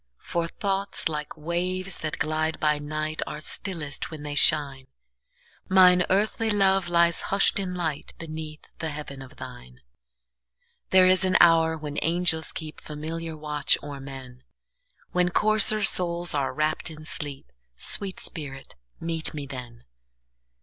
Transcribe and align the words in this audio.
For 0.17 0.47
thoughts, 0.47 1.07
like 1.07 1.37
waves 1.37 1.97
that 1.97 2.17
glide 2.17 2.59
by 2.59 2.79
night, 2.79 3.21
Are 3.27 3.39
stillest 3.39 4.09
when 4.09 4.23
they 4.23 4.33
shine; 4.33 4.87
Mine 5.69 6.05
earthly 6.09 6.49
love 6.49 6.87
lies 6.87 7.21
hush'd 7.29 7.59
in 7.59 7.75
lightBeneath 7.75 8.63
the 8.79 8.89
heaven 8.89 9.21
of 9.21 9.35
thine. 9.35 9.81
There 10.89 11.05
is 11.05 11.23
an 11.23 11.37
hour 11.39 11.77
when 11.77 11.99
angels 12.01 12.47
keepFamiliar 12.51 13.37
watch 13.37 13.77
o'er 13.83 13.99
men, 13.99 14.41
When 15.11 15.29
coarser 15.29 15.83
souls 15.83 16.33
are 16.33 16.51
wrapp'd 16.51 16.89
in 16.89 17.05
sleep—Sweet 17.05 18.19
spirit, 18.19 18.73
meet 18.99 19.35
me 19.35 19.45
then! 19.45 19.83